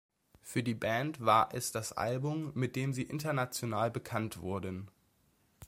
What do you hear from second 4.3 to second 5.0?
wurden.